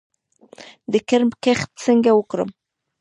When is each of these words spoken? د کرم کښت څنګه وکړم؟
د 0.91 0.93
کرم 1.07 1.29
کښت 1.43 1.69
څنګه 1.83 2.11
وکړم؟ 2.15 2.49